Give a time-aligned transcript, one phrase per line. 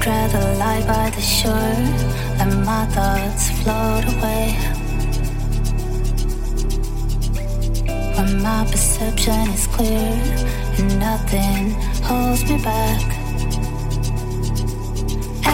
[0.00, 1.76] dread a lie by the shore,
[2.40, 4.56] and my thoughts float away.
[8.16, 10.16] When my perception is clear,
[10.78, 11.72] and nothing
[12.08, 13.02] holds me back.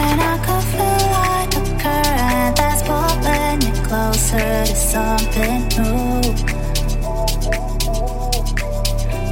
[0.01, 6.21] And I could feel like a current that's pulling me closer to something new.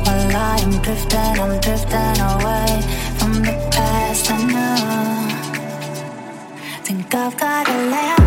[0.03, 2.94] While I am drifting, I'm drifting away.
[7.05, 8.24] think I've got a laugh.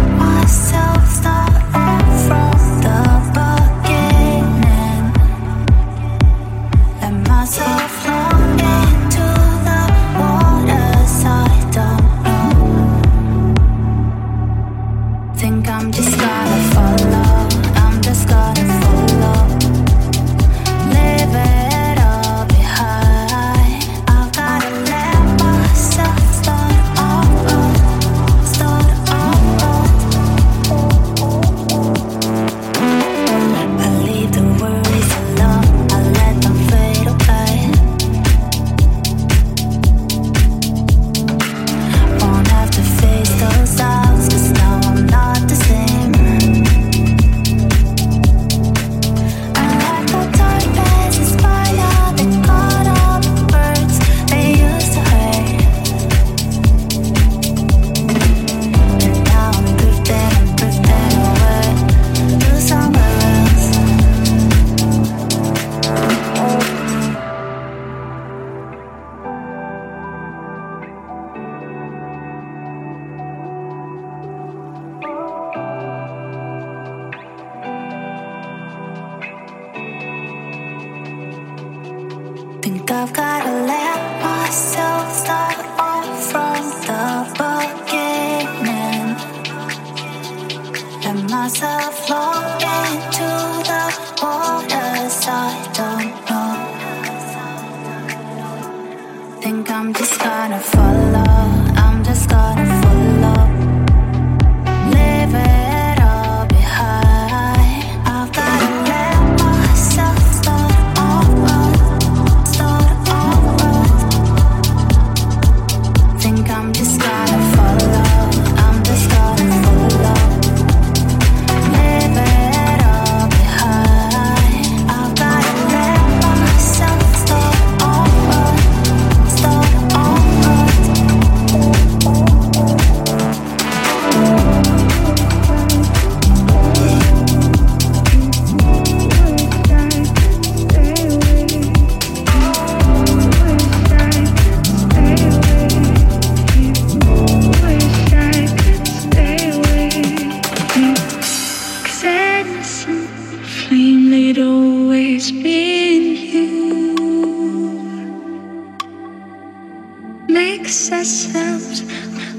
[160.38, 161.82] makes ourselves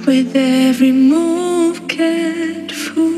[0.08, 3.12] with every move careful.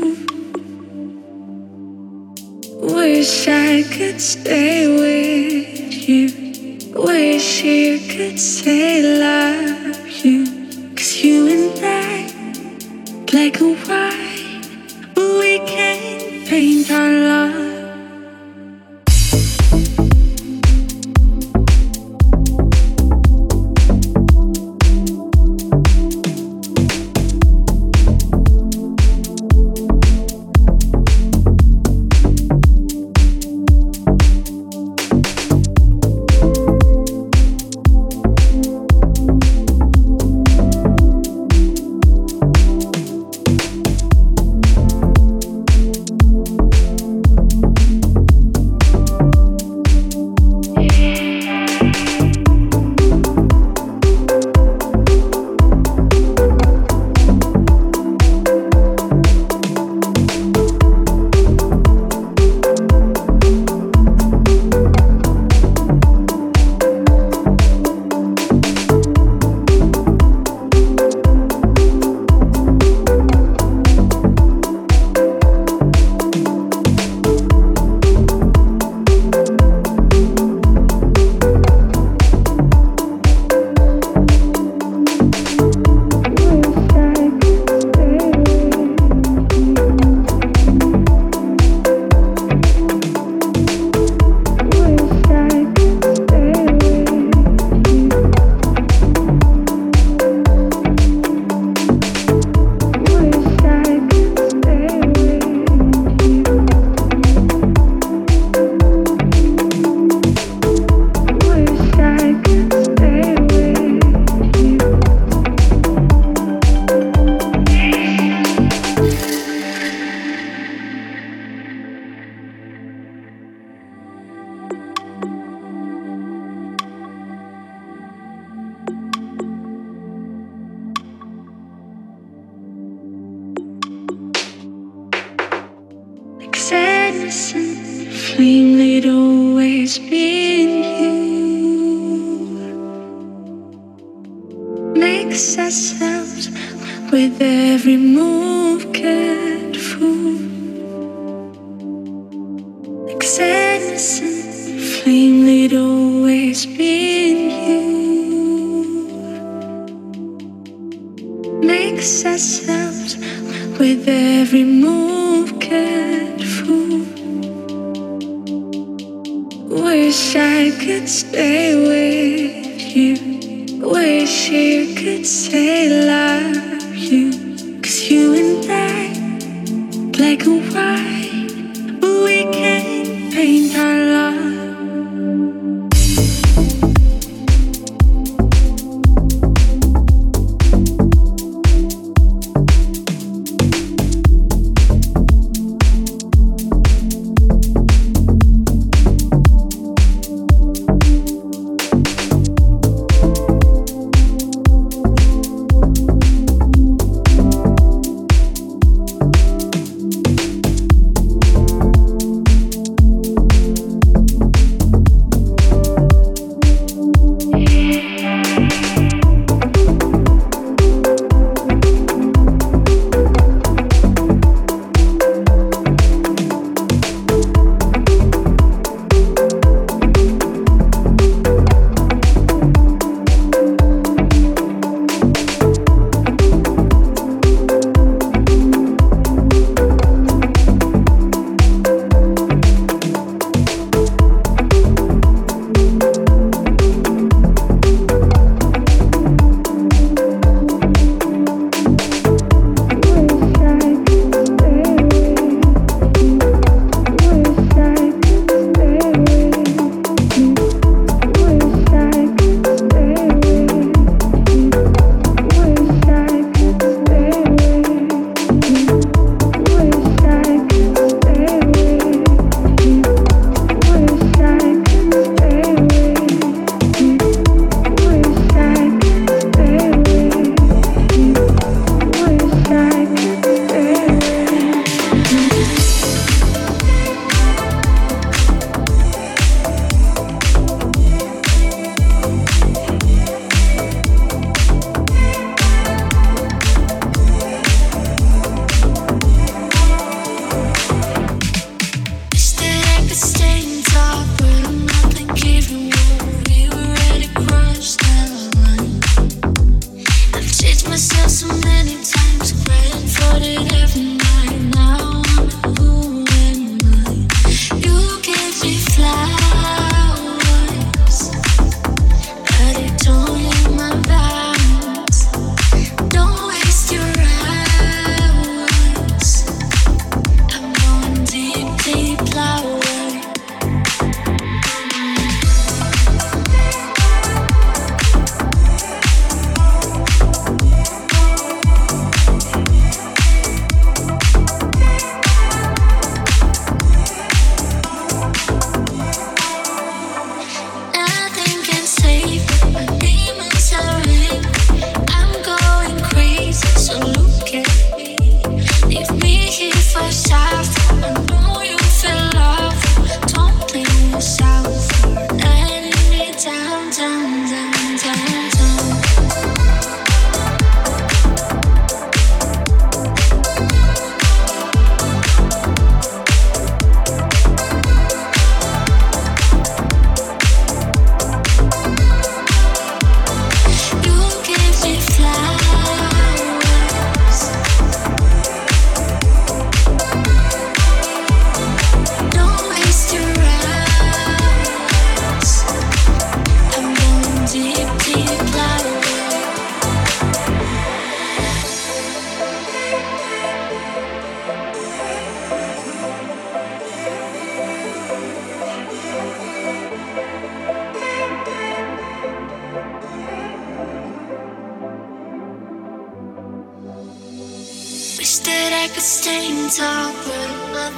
[2.98, 6.26] Wish I could stay with you.
[7.00, 8.88] Wish you could say
[9.20, 9.81] love.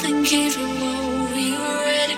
[0.05, 2.17] We already.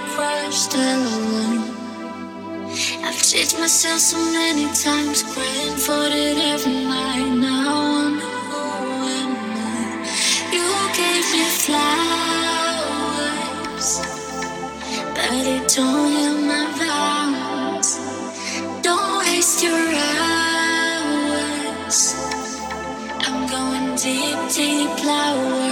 [3.04, 7.30] I've cheated myself so many times, praying for it every night.
[7.36, 8.18] Now I'm
[9.14, 10.04] am I?
[10.50, 10.66] You
[10.98, 11.88] gave me flowers,
[15.14, 17.90] but it don't my vows.
[18.82, 19.86] Don't waste your
[20.88, 21.98] hours.
[23.20, 25.65] I'm going deep, deep flowers.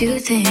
[0.00, 0.45] you think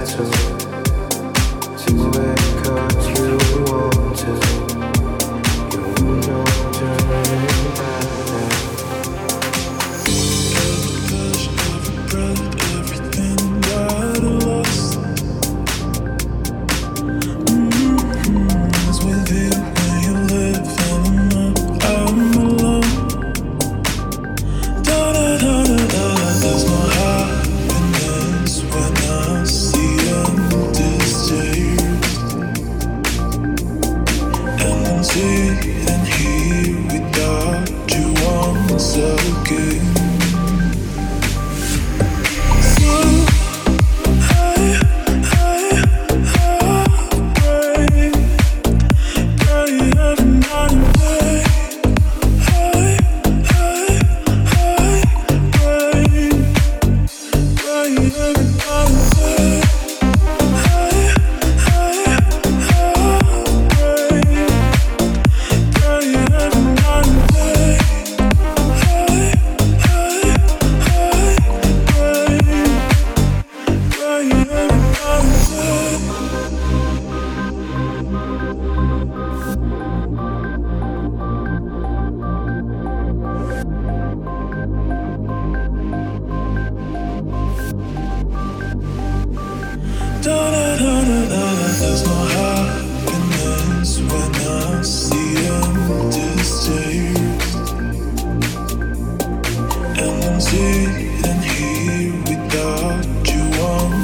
[0.00, 0.24] 해줘
[1.76, 2.31] 지구에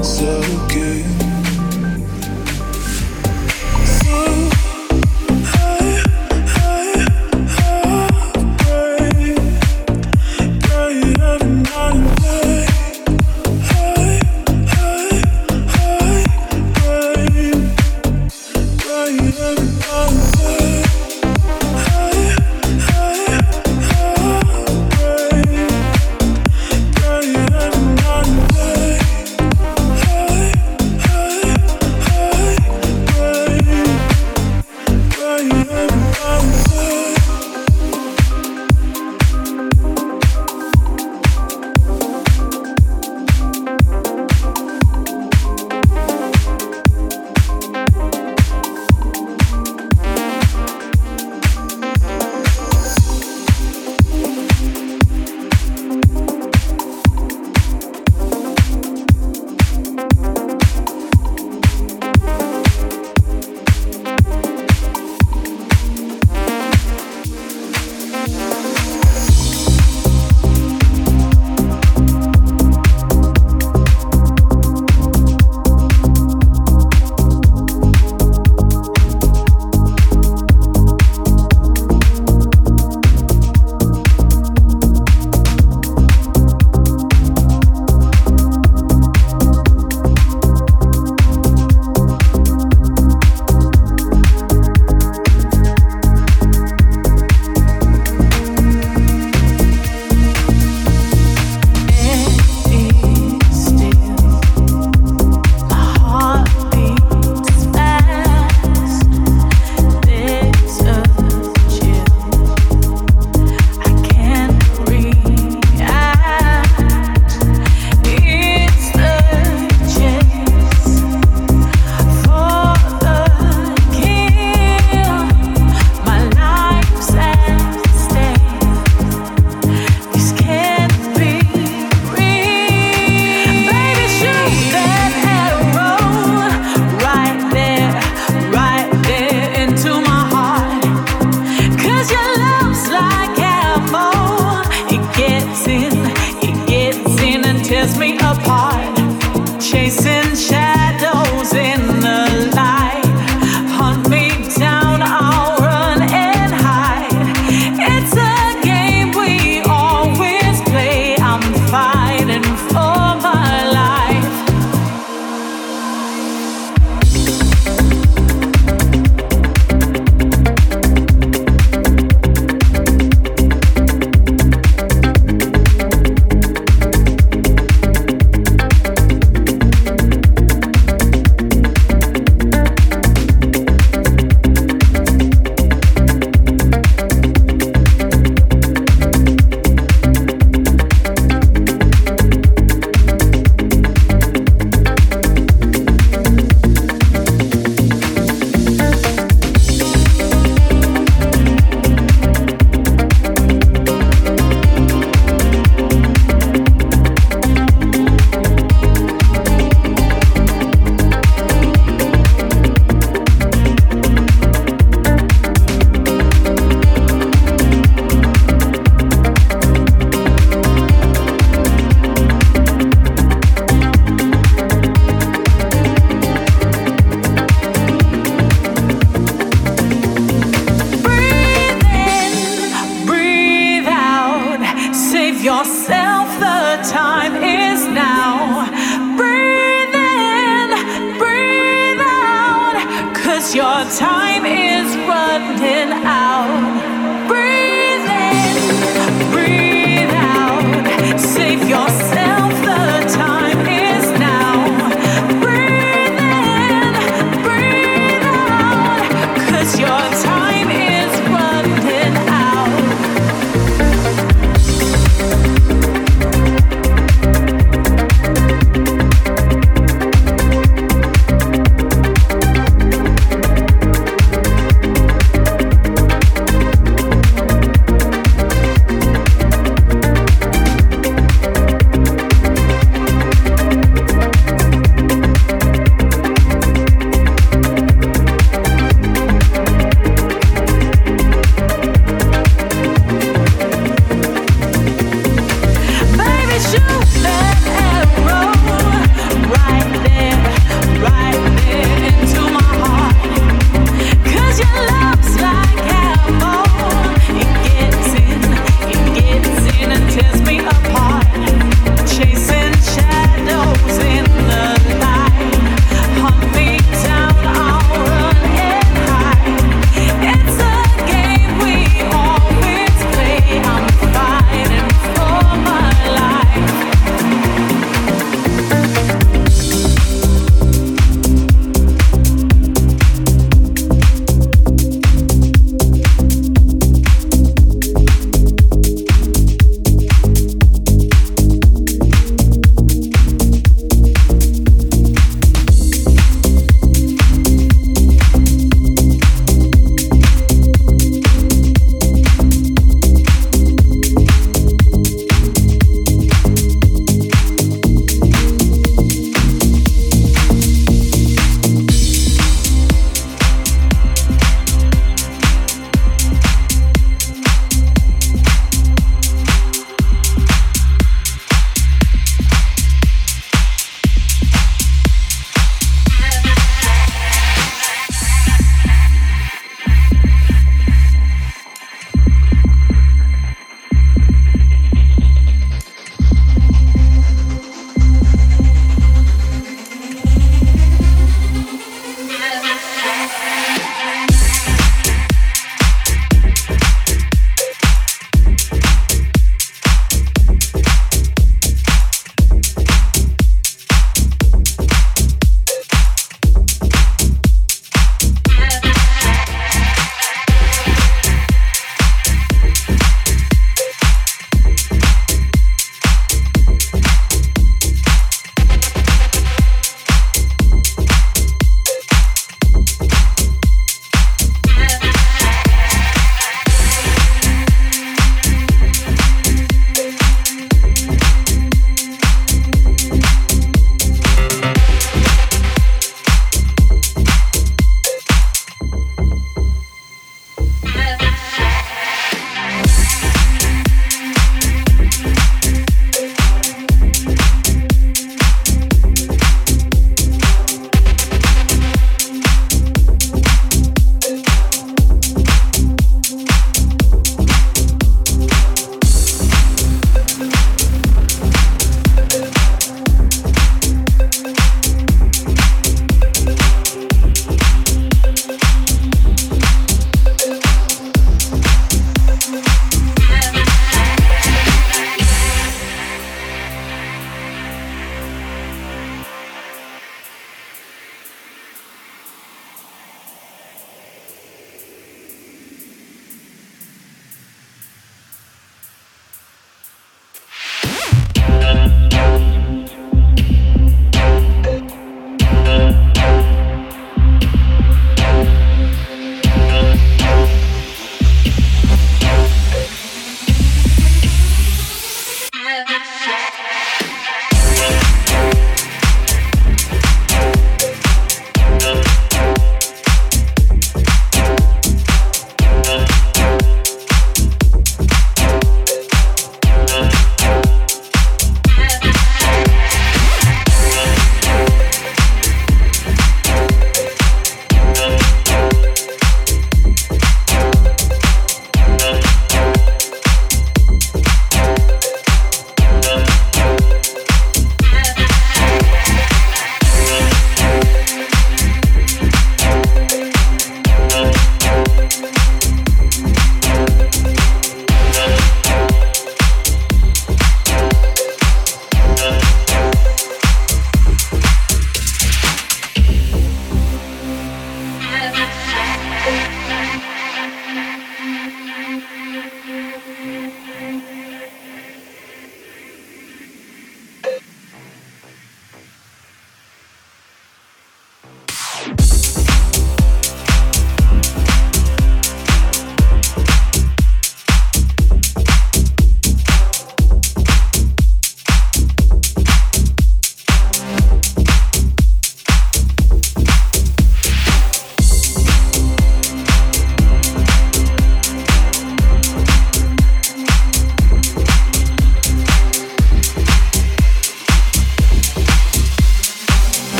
[0.00, 1.19] it's okay.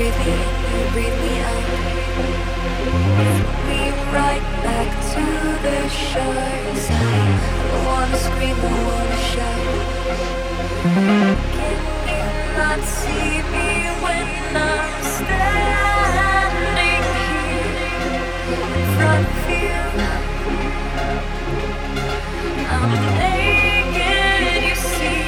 [0.00, 0.32] breathe me,
[0.92, 1.64] breathe me out.
[4.12, 5.24] Right back to
[5.64, 6.50] the shore.
[7.60, 9.64] I wanna scream, I wanna shout.
[11.56, 11.78] Can
[12.08, 12.24] you
[12.56, 13.68] not see me
[14.04, 18.24] when I'm standing here
[18.96, 19.28] front?
[22.72, 25.20] I'm naked, you see.